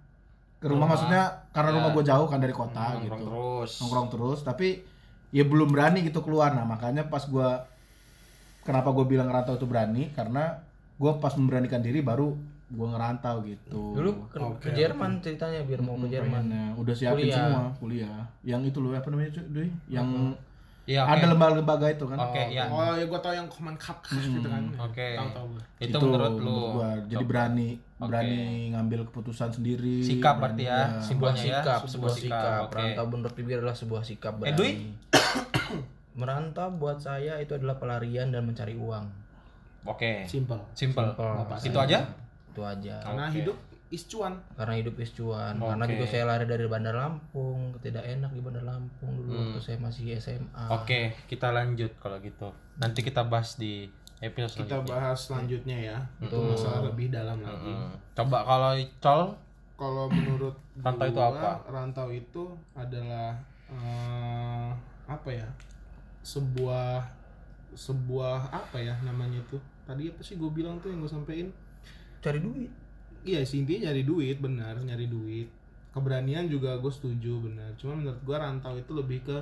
[0.57, 3.13] ke rumah, maksudnya karena rumah gue jauh kan dari kota gitu.
[3.13, 3.71] Terus.
[3.83, 4.81] nongkrong terus tapi
[5.29, 6.53] ya belum berani gitu keluar.
[6.57, 7.49] Nah makanya pas gue
[8.65, 10.09] kenapa gue bilang ngerantau itu berani?
[10.17, 10.57] Karena
[10.97, 12.33] gue pas memberanikan diri baru
[12.67, 13.95] gue ngerantau gitu.
[13.95, 16.51] Dulu ke, ke Jerman ceritanya biar mau ke Jerman.
[16.51, 16.65] Pengennya.
[16.75, 17.37] udah siapin Kuliah.
[17.37, 18.19] semua kuliah.
[18.43, 19.69] Yang itu loh apa namanya cuy?
[19.87, 20.09] Yang
[20.87, 21.11] Iya, oke.
[21.13, 22.63] ada lembaga-lembaga itu kan Oke, ya.
[22.65, 24.63] Oh ya gua tau yang Command Cup gitu kan.
[24.79, 25.07] Oke.
[25.13, 25.63] Tahu tahu gua.
[25.77, 26.59] Itu, menurut lu.
[26.73, 26.89] gua.
[27.03, 27.27] jadi Coba.
[27.29, 28.07] berani Oke.
[28.07, 28.39] berani
[28.71, 30.79] ngambil keputusan sendiri Sikap berani- berarti ya.
[30.79, 30.87] ya.
[31.03, 32.61] Sebuah ya, sikap, sebuah sikap, sikap.
[32.63, 32.71] oke.
[32.73, 34.55] Merantau menurut bibir adalah sebuah sikap Eh, berani.
[34.55, 34.71] Dwi?
[36.15, 39.05] Merantau buat saya itu adalah pelarian dan mencari uang.
[39.83, 40.23] Oke.
[40.23, 40.59] Simple.
[40.71, 41.03] Simple.
[41.13, 41.67] Simple.
[41.67, 41.99] Itu aja?
[42.47, 42.95] Itu aja.
[43.01, 43.35] Karena Oke.
[43.37, 43.57] hidup
[43.89, 44.35] is cuan.
[44.53, 45.55] Karena hidup is cuan.
[45.55, 49.41] Karena juga saya lari dari Bandar Lampung, tidak enak di Bandar Lampung dulu Hmm.
[49.47, 50.65] waktu saya masih SMA.
[50.69, 52.51] Oke, kita lanjut kalau gitu.
[52.75, 54.91] Nanti kita bahas di episode Kita selanjutnya.
[54.91, 55.97] bahas selanjutnya ya.
[56.19, 57.71] Itu masalah lebih dalam lagi.
[57.71, 57.91] Hmm.
[58.13, 59.21] Coba kalau Col,
[59.77, 61.49] Kalau menurut Rantau itu apa?
[61.67, 63.37] Rantau itu adalah
[63.69, 64.69] eh,
[65.05, 65.45] apa ya?
[66.19, 67.05] Sebuah
[67.71, 69.55] sebuah apa ya namanya itu?
[69.85, 71.47] Tadi apa sih gue bilang tuh yang gue sampein?
[72.19, 72.71] Cari duit.
[73.23, 75.47] Iya sih intinya nyari duit benar nyari duit
[75.91, 79.37] keberanian juga gue setuju benar cuma menurut gue rantau itu lebih ke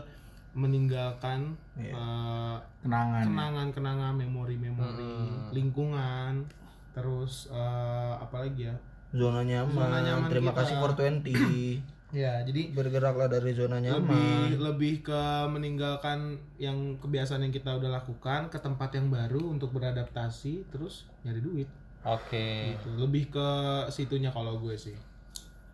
[0.56, 3.28] meninggalkan eh, kenangan ya.
[3.28, 5.16] kenangan-kenangan memori-memori
[5.52, 6.48] lingkungan
[6.96, 8.76] terus eh, apa lagi ya
[9.12, 9.72] Zona nyaman.
[9.80, 10.60] Zona nyaman Terima kita.
[10.60, 11.32] kasih for 20.
[12.16, 14.48] ya jadi Bergeraklah dari zona lebih nyaman.
[14.60, 20.68] lebih ke meninggalkan yang kebiasaan yang kita udah lakukan ke tempat yang baru untuk beradaptasi
[20.68, 21.68] terus nyari duit
[22.08, 22.46] oke.
[22.72, 22.89] gitu.
[22.98, 23.48] lebih ke
[23.89, 24.96] situnya kalau gue sih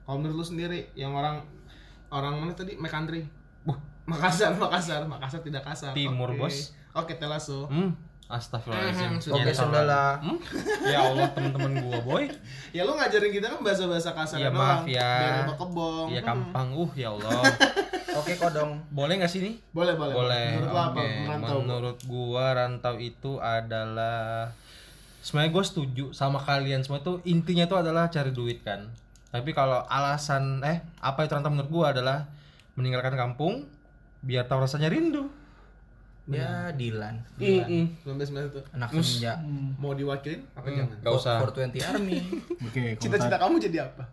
[0.01, 1.43] kalau menurut lu sendiri yang orang
[2.09, 3.23] orang mana tadi McCountry
[3.61, 6.39] Buh, Makassar Makassar Makassar tidak kasar Timur, Oke.
[6.41, 6.73] bos.
[6.91, 7.93] oke telaso Hmm,
[8.27, 9.19] astagfirullahaladzim.
[9.27, 9.53] Oke, Nyensor.
[9.53, 10.03] Sundala.
[10.17, 10.39] Hmm?
[10.81, 12.23] Ya Allah, teman-teman gua, boy.
[12.75, 15.11] ya lu ngajarin kita kan bahasa-bahasa kasar Ya, doang maaf ya.
[15.43, 16.29] biar kebong Iya, Hmm.
[16.31, 16.67] gampang.
[16.73, 17.43] Uh, ya Allah.
[18.19, 18.71] Oke, Kodong.
[18.89, 19.55] Boleh nggak sih nih?
[19.69, 20.47] boleh boleh Boleh.
[20.53, 21.07] menurut lu apa Oke.
[21.21, 24.51] merantau Menurut gua rantau itu adalah
[25.21, 28.89] sebenarnya gue setuju sama kalian semua itu intinya itu adalah cari duit kan.
[29.29, 32.27] Tapi kalau alasan eh apa itu rantau menurut gua adalah
[32.73, 33.63] meninggalkan kampung
[34.19, 35.31] biar tahu rasanya rindu.
[36.25, 37.17] Ya, Dilan.
[37.33, 39.41] sampai sembilan itu Anak senja.
[39.75, 41.35] mau diwakilin apa jangan Gak usah.
[41.41, 42.17] For 20 Army.
[42.67, 44.03] oke cita-cita kamu jadi apa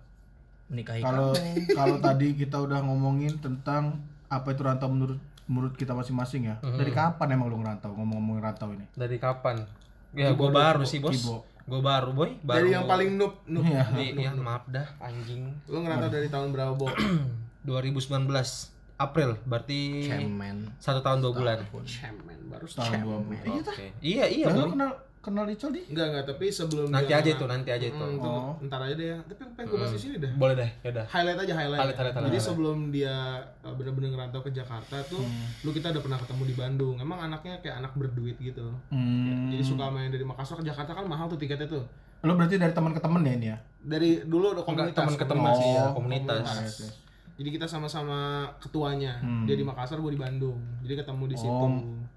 [0.68, 1.52] Menikahi kalau kamu.
[1.78, 6.90] kalau tadi kita udah ngomongin tentang apa itu rantau menurut menurut kita masing-masing ya dari
[6.90, 9.64] kapan emang lu ngerantau ngomong-ngomong rantau ini Dari kapan?
[10.10, 11.20] Ya gua baru sih, Bos.
[11.64, 12.32] Gua baru, boy.
[12.40, 12.64] Baru.
[12.64, 13.84] dari yang paling noob noob Iya.
[13.92, 15.52] Di- ya, maaf dah anjing.
[15.66, 16.88] lu ngerantau dari tahun berapa bo
[17.68, 18.24] 2019
[18.98, 20.74] April, berarti Cemen.
[20.76, 21.58] satu tahun dua bulan.
[21.84, 23.16] cemen baru tahun dua
[23.62, 23.94] Oke.
[24.00, 24.70] Iya iya lu boy.
[24.72, 24.90] kenal
[25.28, 28.00] kenal Icol di Enggak enggak, tapi sebelum Nanti aja itu, nanti aja itu.
[28.00, 28.56] Hmm, Oh.
[28.60, 29.18] ntar aja deh ya.
[29.22, 30.32] Tapi pengen gue bahas di sini dah.
[30.34, 31.04] Boleh deh, ya udah.
[31.06, 31.78] Highlight aja highlight.
[31.78, 32.42] Highlight, highlight, Jadi highlight.
[32.42, 33.14] sebelum dia
[33.60, 35.46] uh, bener-bener ngerantau ke Jakarta tuh, Hmm.
[35.62, 36.94] lu kita udah pernah ketemu di Bandung.
[36.96, 38.66] Emang anaknya kayak anak berduit gitu.
[38.88, 39.50] hmm.
[39.50, 41.84] Jadi suka main dari Makassar ke Jakarta kan mahal tuh tiketnya tuh.
[42.18, 44.98] lu berarti dari teman ke teman ya ini ya Dari dulu udah komunitas.
[44.98, 46.46] teman ke teman sih ya, Oh, komunitas.
[47.34, 48.18] Jadi kita sama-sama
[48.58, 49.14] ketuanya.
[49.18, 49.46] Hmm.
[49.46, 50.58] Dia di Makassar, gue di Bandung.
[50.82, 51.66] Jadi ketemu di situ.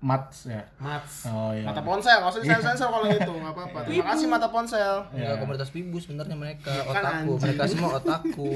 [0.02, 1.30] Oh mats ya Mats.
[1.30, 3.78] oh iya Mata ponsel, nggak usah disensor kalau gitu, nggak apa-apa.
[3.86, 5.06] Terima kasih mata ponsel.
[5.14, 7.06] Enggak komunitas pibu sebenarnya mereka Kan otaku.
[7.06, 7.42] anjing.
[7.46, 8.54] Mereka semua otaku.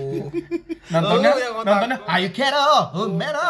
[0.93, 1.69] nontonnya Lu yang otak.
[1.69, 3.49] nontonnya ayo kero oh mero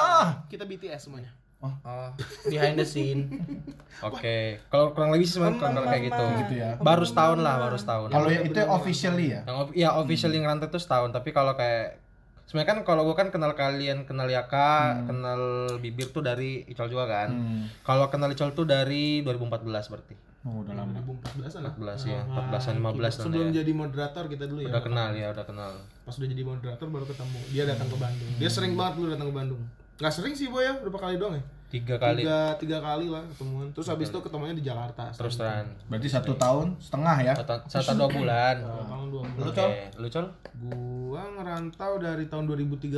[0.52, 1.32] Kita BTS semuanya.
[1.66, 2.12] Oh,
[2.46, 3.26] behind the scene.
[4.06, 6.26] Oke, kalau kurang lebih sih kurang kayak gitu.
[6.46, 6.78] Gitu ya.
[6.78, 8.14] Baru setahun lah, baru setahun.
[8.14, 9.42] Kalau yang itu officially ya.
[9.48, 12.05] Yang ya officially ngerantau itu setahun, tapi kalau kayak
[12.46, 15.42] sebenarnya kan kalau gua kan kenal kalian, kenal Yaka, kenal
[15.78, 17.30] Bibir tuh dari Icol juga kan.
[17.30, 17.64] Hmm.
[17.82, 20.16] Kalau kenal Icol tuh dari 2014 berarti.
[20.42, 21.02] Oh, udah lama.
[21.02, 23.54] 2014 lah 14 ya, 14 an 15 an sebelum ya.
[23.60, 25.74] jadi moderator kita dulu ya Udah kenal ya, udah kenal.
[26.06, 29.26] pas udah jadi moderator baru ketemu dia datang ke Bandung dia sering banget dulu datang
[29.26, 29.62] ke Bandung
[29.98, 33.26] nggak sering sih boy ya berapa kali doang ya Tiga kali tiga tiga kali lah
[33.34, 35.66] ketemuan terus habis itu ketemunya di Jakarta terus teran.
[35.90, 37.34] Berarti satu tahun setengah ya.
[37.36, 38.56] Satu, satu dua bulan.
[38.62, 40.30] Dua tahun dua bulan lu Col?
[40.56, 42.96] gua ngerantau dari tahun 2013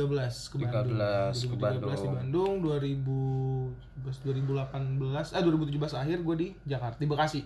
[0.50, 7.06] ke Bandung 13 ke 2013 di Bandung 2018 eh 2017 akhir gue di Jakarta di
[7.06, 7.42] Bekasi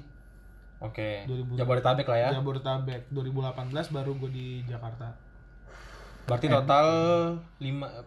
[0.83, 1.23] Oke.
[1.31, 1.63] 2000.
[1.63, 2.35] Jabodetabek lah ya.
[2.35, 5.15] Jabodetabek 2018 baru gue di Jakarta
[6.23, 6.87] Berarti total
[7.57, 7.67] 5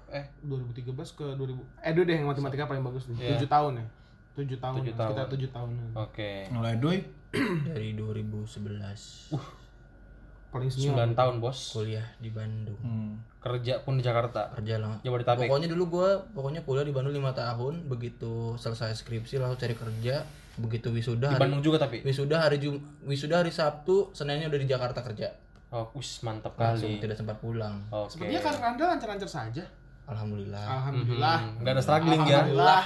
[0.10, 3.38] eh 2013 ke 2000 eh dulu deh yang matematika paling bagus nih Iya.
[3.38, 3.86] 7 tahun ya
[4.36, 4.98] 7 tahun, Tujuh ya.
[4.98, 5.10] tahun.
[5.10, 6.32] sekitar 7 tahun Oke.
[6.50, 6.98] Mulai Doi.
[7.68, 9.32] Dari 2011
[10.48, 11.60] paling senior 9 tahun, Bos.
[11.72, 12.80] kuliah di Bandung.
[12.80, 13.20] Hmm.
[13.38, 14.48] Kerja pun di Jakarta.
[14.56, 15.04] Kerja lah.
[15.04, 15.48] Jabodetabek.
[15.48, 20.24] Pokoknya dulu gua pokoknya kuliah di Bandung 5 tahun, begitu selesai skripsi langsung cari kerja,
[20.56, 22.00] begitu wisuda Di hari Bandung juga tapi.
[22.02, 25.36] wisuda hari Jum wisuda hari Sabtu, Seninnya udah di Jakarta kerja.
[25.76, 27.04] Oh, us mantap Langsung kali.
[27.04, 27.84] tidak sempat pulang.
[27.90, 28.16] Oke.
[28.16, 29.64] sepertinya kan Randa lancar-lancar saja
[30.06, 30.64] Alhamdulillah.
[30.64, 32.38] alhamdulillah Hmm, Gak ada struggling ya.
[32.38, 32.84] alhamdulillah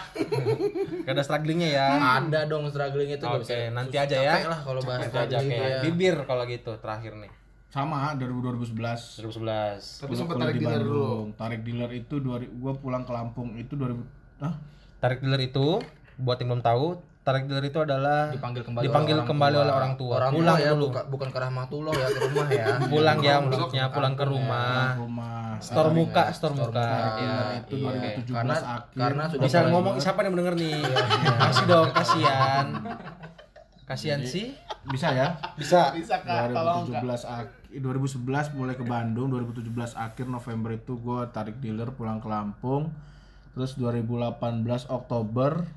[1.06, 1.88] Gak ada strugglingnya ya.
[2.17, 4.34] Ada dong struggling itu Oke, bisa- nanti aja ya.
[4.43, 5.80] lah kalau bahas Nanti aja kayak ya.
[5.84, 7.30] bibir kalau gitu terakhir nih.
[7.67, 9.21] Sama dari 2011.
[9.21, 10.02] 2011.
[10.02, 11.28] tapi sempat tarik di dealer dulu Bandung.
[11.36, 14.02] Tarik dealer itu 2000 gua pulang ke Lampung itu 2000
[14.39, 14.54] Hah?
[14.97, 15.78] Tarik dealer itu
[16.17, 16.86] buat yang belum tahu,
[17.30, 19.62] tarik dealer itu adalah dipanggil kembali dipanggil oleh orang kembali tua.
[19.62, 20.13] oleh orang tua.
[20.18, 20.86] Orang Pulang tua ya, dulu.
[20.88, 22.65] bukan bukan ke rahmatullah ya ke rumah ya.
[22.92, 24.86] pulang ya maksudnya pulang ke rumah.
[24.98, 25.38] Rumah.
[25.60, 26.88] Store muka, store muka.
[27.20, 28.15] Ya, itu iya.
[28.15, 28.96] 2017 Karena akhir.
[28.96, 30.80] karena sudah Bisa ngomong siapa yang mendengar nih?
[31.44, 32.65] Kasih dong, kasihan.
[33.86, 34.54] Kasihan sih.
[34.86, 35.36] bisa ya?
[35.54, 35.92] Bisa.
[35.92, 41.20] bisa kak tolong kak 2017 ak- 2011 mulai ke Bandung 2017 akhir November itu gue
[41.30, 42.89] tarik dealer pulang ke Lampung
[43.52, 44.39] terus 2018
[44.88, 45.68] Oktober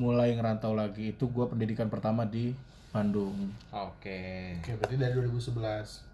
[0.00, 2.56] mulai ngerantau lagi itu gue pendidikan pertama di
[2.90, 4.56] Bandung Oke.
[4.56, 5.54] oke berarti dari 2011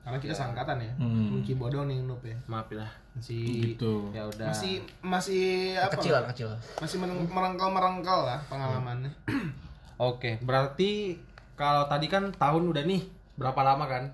[0.03, 1.33] karena kita sangkatan ya Hmm.
[1.33, 2.91] Mungkin bodoh nih noob ya Maaf lah.
[3.13, 4.51] masih gitu Ya udah.
[4.51, 5.45] masih masih
[5.75, 6.51] apa kecil kecil.
[6.77, 9.09] masih merangkal merangkal lah pengalamannya
[9.99, 11.17] Oke, berarti
[11.55, 13.01] kalau tadi kan tahun udah nih
[13.33, 14.05] berapa lama kan?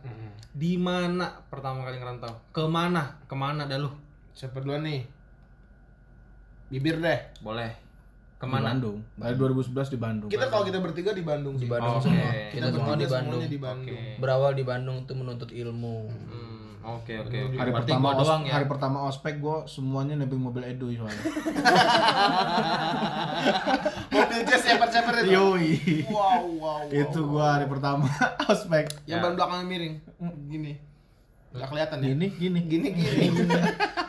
[0.52, 2.30] Di mana pertama kali ngerantau?
[2.50, 3.18] Ke mana?
[3.24, 3.90] Ke mana dah lu?
[4.30, 5.02] siapa duluan nih
[6.68, 7.74] bibir deh Boleh.
[8.42, 8.74] Di Ke mana?
[8.74, 11.70] Bandung dari 2011 di Bandung kita kalau kita bertiga di Bandung Di sih.
[11.70, 12.04] Bandung Oke.
[12.04, 12.26] semua.
[12.26, 13.30] Kita Kita semua di bertiga Bandung.
[13.30, 14.18] semuanya di Bandung Oke.
[14.18, 15.96] Berawal di Bandung tuh menuntut ilmu.
[16.10, 17.54] Hmm, oke oke oke.
[17.54, 18.52] hari Berarti pertama doang ya.
[18.52, 21.22] hari pertama ospek gue semuanya nebeng mobil Edo soalnya
[24.12, 25.70] mobil jazz ceper ceper itu Yoi.
[26.10, 26.90] wow wow, wow.
[26.90, 28.10] itu gue hari pertama
[28.50, 29.94] ospek yang ban belakangnya miring
[30.48, 30.72] gini
[31.52, 33.26] nggak kelihatan ya gini gini gini gini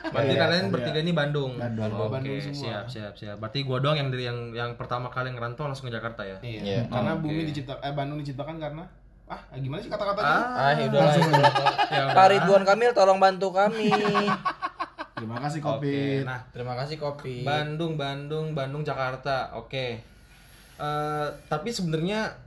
[0.05, 0.71] Berarti Iya, kalian iya.
[0.71, 1.57] bertiga ini Bandung.
[1.57, 1.89] Bandung.
[1.89, 2.53] Oke, Bandung semua.
[2.53, 3.35] siap siap siap.
[3.35, 6.37] Berarti gua doang yang dari yang yang pertama kali ngerantau langsung ke Jakarta ya.
[6.39, 6.81] iya Iya.
[6.85, 7.25] karena Oke.
[7.25, 8.83] bumi diciptakan eh Bandung diciptakan karena
[9.25, 11.13] ah gimana sih kata-katanya Ah, Ah, udah lah.
[11.89, 12.13] ya udah.
[12.13, 13.89] Pak Ridwan Kamil tolong bantu kami.
[15.17, 17.35] terima kasih Oke, kopi nah Terima kasih kopi.
[17.41, 19.49] Bandung, Bandung, Bandung, Jakarta.
[19.55, 19.97] Oke.
[20.75, 22.37] Eh, tapi sebenarnya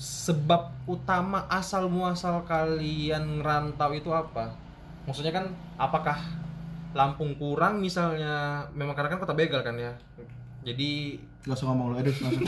[0.00, 4.56] sebab utama asal muasal kalian ngerantau itu apa?
[5.04, 6.16] Maksudnya kan apakah
[6.90, 8.66] Lampung kurang misalnya?
[8.72, 9.92] Memang karena kan kota begal kan ya.
[10.64, 12.44] Jadi Gak usah ngomong lu edit langsung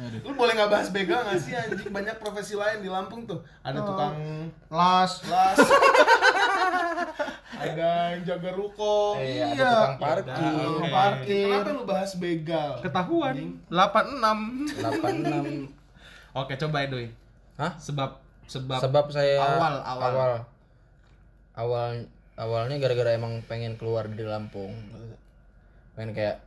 [0.00, 1.92] lu boleh nggak bahas begal nggak sih anjing?
[1.92, 3.44] Banyak profesi lain di Lampung tuh.
[3.60, 4.14] Ada tukang
[4.72, 5.20] las.
[5.28, 5.58] las.
[7.60, 9.20] Ada yang jaga ruko.
[9.20, 10.32] Eh, ada tukang parkir.
[10.32, 10.64] Oke.
[10.64, 11.44] Tukang parkir.
[11.52, 12.80] Kenapa lu bahas begal?
[12.80, 13.36] Ketahuan.
[13.68, 14.80] 86.
[14.80, 15.79] 86.
[16.32, 17.10] Oke, coba Edoy.
[17.58, 17.74] Hah?
[17.76, 20.10] Sebab sebab Sebab saya Awal, awal.
[20.10, 20.32] awal
[21.54, 21.90] awal
[22.34, 24.72] awalnya gara-gara emang pengen keluar dari Lampung.
[25.94, 26.40] Pengen kayak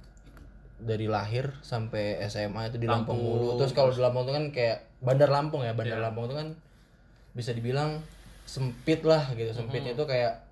[0.83, 3.39] dari lahir sampai SMA itu di Lampung, Lampung.
[3.39, 3.59] mulu.
[3.61, 6.05] Terus kalau di Lampung itu kan kayak Bandar Lampung ya, Bandar Iya.
[6.09, 6.47] Lampung itu kan
[7.31, 8.01] bisa dibilang
[8.43, 9.53] sempit lah gitu.
[9.53, 10.43] Sempitnya itu kayak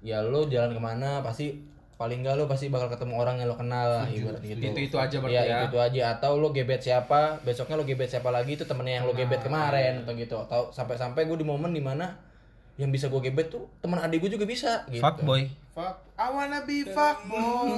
[0.00, 1.60] ya lo jalan ke mana pasti
[2.00, 4.56] paling enggak lo pasti bakal ketemu orang yang lo kenal lah ibarat gitu.
[4.64, 5.56] Itu-itu aja berarti Iya, ya.
[5.60, 9.04] itu, itu aja atau lo gebet siapa, besoknya lo gebet siapa lagi itu temennya yang
[9.04, 10.40] lo gebet kemarin atau gitu.
[10.40, 12.16] Atau sampai-sampai gue di momen di mana
[12.74, 15.04] yang bisa gue gebet tuh teman adik gue juga bisa gitu.
[15.04, 15.44] fuckboy.
[15.70, 17.68] fuck I wanna be fuck boy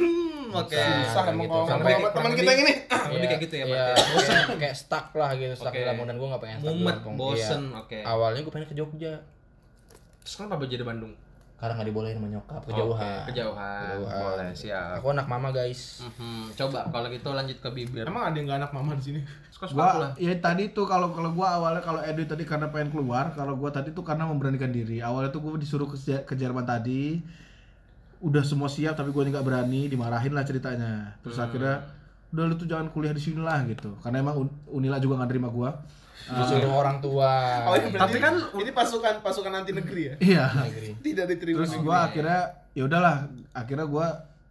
[0.60, 0.76] Oke.
[0.76, 1.56] susah emang gitu.
[1.56, 2.74] kalau Sampai- teman kita yang ini
[3.12, 4.12] Lebih kayak gitu ya Iya, berarti.
[4.12, 5.80] bosen kayak stuck lah gitu, stuck Oke.
[5.80, 7.80] di Lampung dan gue gak pengen stuck Mumet, bosen, Iya.
[7.80, 7.98] oke.
[8.04, 9.14] Awalnya gue pengen ke Jogja.
[10.20, 11.12] Terus kenapa jadi Bandung?
[11.62, 12.98] Karena nggak dibolehin sama nyokap kejauhan.
[13.22, 13.78] Oke, kejauhan.
[13.86, 14.18] Kejauhan.
[14.18, 14.98] Boleh, siap.
[14.98, 16.02] Aku anak mama guys.
[16.02, 18.02] Mhm, Coba kalau gitu lanjut ke bibir.
[18.02, 19.20] Emang ada yang gak anak mama di sini?
[19.54, 23.30] Suka-suka gua ya tadi tuh kalau kalau gua awalnya kalau Edwin tadi karena pengen keluar
[23.30, 25.94] kalau gua tadi tuh karena memberanikan diri awalnya tuh gua disuruh ke,
[26.26, 27.22] ke Jerman tadi
[28.18, 31.78] udah semua siap tapi gua nggak berani dimarahin lah ceritanya terus akhirnya
[32.34, 35.30] udah lu tuh jangan kuliah di sini lah gitu karena emang Un- Unila juga nggak
[35.30, 35.78] terima gua
[36.22, 37.30] Disuruh orang tua.
[37.66, 40.14] Oh, berarti Tapi kan ini pasukan pasukan anti negeri ya?
[40.22, 40.88] iya Negeri.
[41.02, 41.56] Tidak diterima.
[41.62, 42.40] terus gua akhirnya
[42.72, 43.16] ya udahlah
[43.52, 44.06] akhirnya gua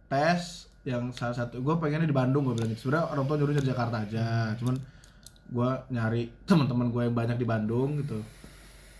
[0.06, 3.54] tes yang salah satu gua pengennya di Bandung gua bilang gitu sebenarnya orang tua nyuruh
[3.54, 4.26] dari Jakarta aja
[4.58, 4.76] cuman
[5.48, 8.18] gua nyari teman-teman gua yang banyak di Bandung gitu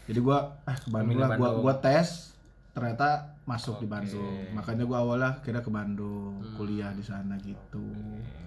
[0.06, 1.62] jadi gua ah ke Bandung lah gua Bandung.
[1.62, 2.32] gua tes
[2.72, 7.82] ternyata masuk di Bandung makanya gua awalnya kira ke Bandung kuliah di sana gitu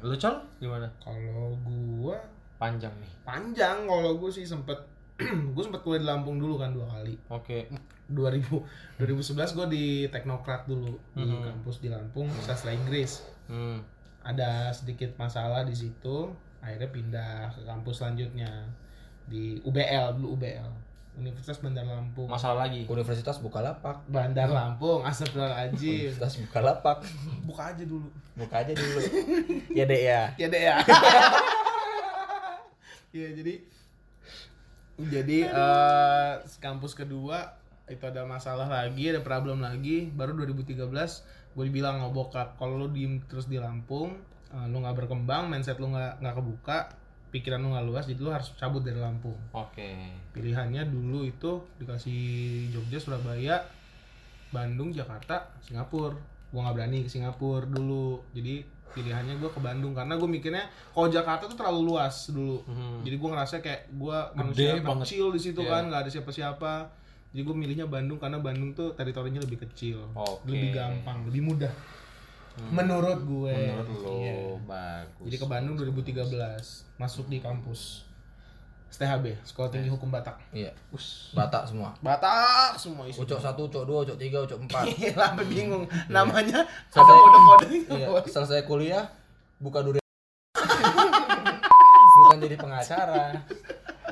[0.02, 0.88] Lu col gimana?
[0.98, 2.18] Kalau gua
[2.56, 3.12] Panjang nih.
[3.22, 4.78] panjang kalau gua sih sempet
[5.56, 7.72] gue sempet kuliah di Lampung dulu kan dua kali Oke.
[8.06, 13.78] 2000 2011 gue di Teknokrat dulu di kampus di Lampung sastra Inggris Hmm.
[14.20, 18.50] ada sedikit masalah di situ akhirnya pindah ke kampus selanjutnya
[19.24, 20.66] di UBL dulu UBL
[21.16, 22.84] Universitas Bandar Lampung Masalah lagi.
[22.86, 24.04] Universitas Bukalapak.
[24.06, 26.98] Bandar Lampung Astagfirullahaladzim Universitas Bukalapak.
[27.42, 29.00] buka aja dulu Buka aja dulu.
[29.72, 30.22] ya dek ya.
[30.36, 30.76] ya deh ya
[33.16, 33.54] Iya jadi
[35.00, 37.56] jadi eh, kampus kedua
[37.88, 40.12] itu ada masalah lagi ada problem lagi.
[40.12, 40.84] Baru 2013
[41.56, 44.20] gue dibilang sama bokap kalau lu diem terus di Lampung
[44.52, 46.92] eh, lu nggak berkembang mindset lu nggak nggak kebuka
[47.32, 49.40] pikiran lu nggak luas jadi lu harus cabut dari Lampung.
[49.56, 50.12] Oke.
[50.36, 52.20] pilihannya dulu itu dikasih
[52.76, 53.64] Jogja Surabaya
[54.52, 56.20] Bandung Jakarta Singapura.
[56.52, 58.20] Gua nggak berani ke Singapura dulu.
[58.36, 62.62] Jadi pilihannya gua ke Bandung karena gue mikirnya kalau Jakarta tuh terlalu luas dulu
[63.02, 65.70] jadi gua ngerasa kayak gua manusia kecil di situ Iya.
[65.70, 66.74] kan nggak ada siapa-siapa
[67.30, 70.48] jadi gue milihnya Bandung karena Bandung tuh teritorinya lebih kecil Oke.
[70.48, 71.74] lebih gampang lebih mudah
[72.66, 74.36] menurut gue Menurut lu Iya.
[74.64, 75.26] bagus.
[75.26, 76.32] jadi ke Bandung 2013
[76.96, 78.05] masuk di kampus
[78.88, 80.72] STHB Sekolah Tinggi Hukum Batak Iya.
[81.32, 81.92] Batak semua.
[82.00, 84.84] Batak semua isi Ucok satu, ucok dua, ucok tiga, ucok empat.
[84.94, 85.84] Iya, sampai bingung.
[86.08, 87.68] Namanya ada kode-kode.
[87.90, 88.08] Iya.
[88.24, 89.04] Selesai kuliah,
[89.58, 90.00] buka durian.
[92.16, 93.26] Bukan jadi pengacara.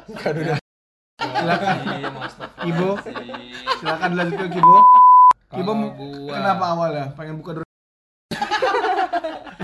[0.06, 0.60] Buka durian.
[1.16, 2.10] silakan Iya.
[2.66, 2.90] Ibu
[3.78, 4.76] silakan dilanjutkan Kibo
[5.50, 7.52] Kibo Kalau mu- gua- kenapa awalnya pengen buka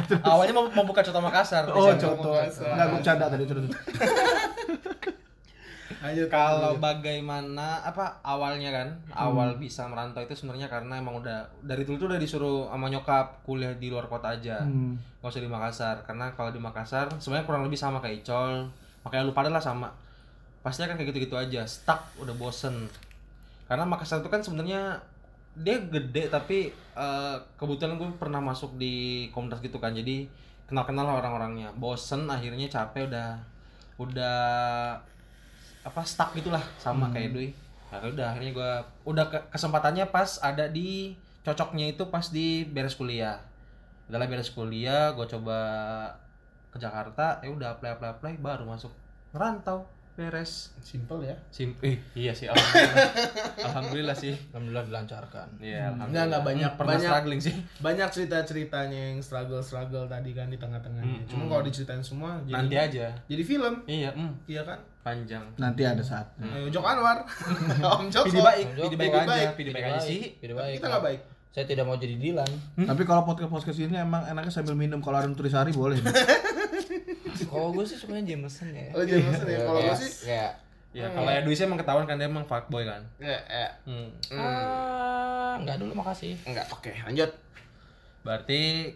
[0.09, 1.69] dulu Awalnya mau, mau buka contoh Makassar.
[1.69, 2.33] oh contoh.
[2.41, 3.43] Nggak gue bercanda tadi
[5.99, 6.31] Lanjut.
[6.31, 8.87] Kalau bagaimana apa awalnya kan?
[9.11, 13.43] Awal bisa merantau itu sebenarnya karena emang udah dari dulu tuh udah disuruh sama nyokap
[13.43, 14.63] kuliah di luar kota aja.
[14.63, 14.95] Hmm.
[15.19, 18.71] nggak usah di Makassar karena kalau di Makassar sebenarnya kurang lebih sama kayak Icol.
[19.03, 19.91] Makanya lu pada lah sama.
[20.63, 22.87] Pasti kan kayak gitu-gitu aja stuck udah bosen.
[23.67, 25.03] Karena Makassar itu kan sebenarnya
[25.57, 30.29] dia gede tapi eh, kebetulan gue pernah masuk di komunitas gitu kan jadi
[30.69, 31.73] kenal-kenal lah orang-orangnya.
[31.73, 33.41] Bosen akhirnya capek udah
[33.99, 34.39] udah
[35.81, 37.49] apa stuck gitulah sama kayak Dwi.
[37.89, 38.71] Ya udah akhirnya gue
[39.09, 43.41] udah ke- kesempatannya pas ada di cocoknya itu pas di beres kuliah.
[44.05, 45.57] Udahlah beres kuliah gue coba
[46.69, 48.93] ke Jakarta ya udah apply apply apply baru masuk.
[49.33, 51.35] Ngerantau beres Simple ya.
[51.47, 53.07] Sim eh, iya sih alhamdulillah
[53.67, 55.47] alhamdulillah sih Alhamdulillah dilancarkan.
[55.57, 56.71] Iya, Enggak, enggak banyak.
[56.75, 57.53] pernah banyak struggling sih.
[57.85, 61.23] banyak cerita-ceritanya yang struggle-struggle tadi kan di tengah-tengahnya.
[61.25, 63.07] Cuma kalau diceritain semua jadi Nanti aja.
[63.25, 63.73] jadi film.
[63.85, 64.79] Iya, mm, Iya kan?
[64.99, 65.45] panjang.
[65.55, 67.23] nanti ada saat Ayo Jok Anwar.
[67.95, 68.27] Om Joko.
[68.27, 70.19] Pidi baik, Jok, pidi baik pidi aja, baik, pidi baik aja sih.
[70.43, 70.73] Baik.
[70.75, 71.21] kita nggak baik.
[71.49, 72.51] Saya tidak mau jadi Dilan.
[72.83, 75.97] tapi kalau podcast podcast ini emang enaknya sambil minum kalau ada nutrisari boleh
[77.49, 78.89] Kalau gue sih sukanya Jameson ya.
[78.93, 79.59] Oh, Jameson ya.
[79.65, 80.51] Kalau gue sih kayak
[80.89, 83.05] Ya, kalau Edwi sih emang ketahuan kan dia emang fuckboy kan.
[83.21, 83.69] ya, ya.
[83.85, 84.09] Hmm.
[84.33, 86.33] ah, enggak dulu makasih.
[86.49, 87.29] Enggak, oke, lanjut.
[88.25, 88.89] Berarti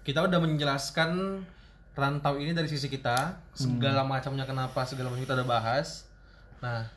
[0.00, 1.44] kita udah menjelaskan
[1.92, 6.08] rantau ini dari sisi kita, segala macamnya kenapa, segala macam kita udah bahas.
[6.64, 6.88] Nah,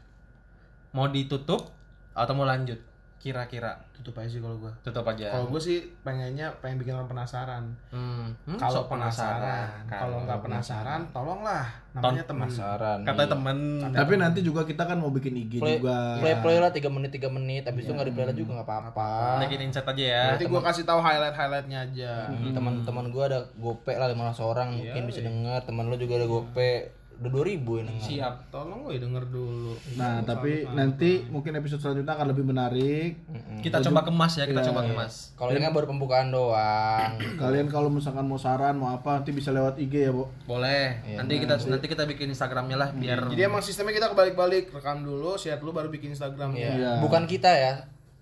[0.95, 1.75] mau ditutup
[2.15, 2.79] atau mau lanjut?
[3.19, 4.71] Kira-kira Tutup aja sih kalau gue.
[4.79, 5.27] tutup aja.
[5.27, 7.67] Kalau gue sih pengennya pengen bikin orang penasaran.
[7.91, 11.67] Hmm, hmm, Kalau sok penasaran, kalau nggak penasaran, tolonglah.
[11.91, 12.47] Namanya teman.
[12.47, 13.03] Penasaran.
[13.03, 13.35] Katanya iya.
[13.35, 13.57] temen
[13.91, 17.11] tapi nanti juga kita kan mau bikin IG play, juga play play lah 3 menit
[17.11, 19.09] 3 menit habis itu nggak di play lah juga nggak apa-apa
[19.43, 20.23] naikin insight aja ya.
[20.31, 22.13] Nanti gue kasih tahu highlight-highlightnya aja.
[22.31, 26.27] Hmm, teman-teman gua ada gope lah 15 orang mungkin bisa denger teman lu juga ada
[26.31, 28.33] gope udah 2000 yang denger Siap.
[28.47, 29.75] Tolong gue denger dulu.
[29.93, 33.19] nah tapi nanti mungkin episode selanjutnya akan lebih menarik
[33.59, 35.35] Kita coba kemas ya, kita coba kemas.
[35.35, 39.51] kalau ini kan baru pembukaan doang kalian kalau misalkan mau saran mau apa nanti bisa
[39.51, 41.03] lewat IG ya bu Boleh.
[41.13, 45.35] nanti kita nanti kita bikin Instagramnya lah biar Jadi emang sistemnya kita kebalik-balik, rekam dulu,
[45.35, 46.55] share dulu baru bikin Instagram.
[46.55, 46.71] Iya.
[46.71, 46.91] Iya.
[46.99, 47.73] bukan kita ya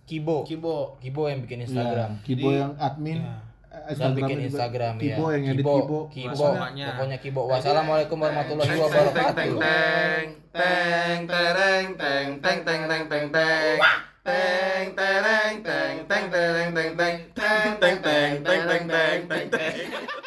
[0.03, 0.47] Kibo.
[0.47, 0.95] Kibo.
[0.97, 2.17] Kibo yang bikin Instagram.
[2.17, 3.19] Iya, Kibo yang admin.
[3.21, 3.46] Iya.
[3.87, 4.47] Dan bikin juga.
[4.49, 5.15] Instagram ya.
[5.15, 5.99] Kibo yang edit Kibo.
[6.09, 6.47] Kibo.
[6.55, 6.87] Semuanya.
[6.93, 7.41] Pokoknya Kibo.
[7.47, 9.57] Wassalamualaikum warahmatullahi wabarakatuh.
[9.57, 13.77] teng teng tereng teng teng teng teng teng teng
[14.27, 20.25] teng tereng teng teng tereng teng teng teng teng teng teng teng teng teng